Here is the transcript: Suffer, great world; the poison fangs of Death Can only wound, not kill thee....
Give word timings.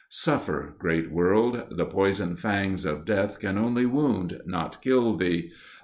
Suffer, 0.09 0.73
great 0.79 1.11
world; 1.11 1.63
the 1.69 1.85
poison 1.85 2.35
fangs 2.35 2.85
of 2.85 3.05
Death 3.05 3.37
Can 3.39 3.55
only 3.55 3.85
wound, 3.85 4.41
not 4.47 4.81
kill 4.81 5.15
thee.... 5.15 5.51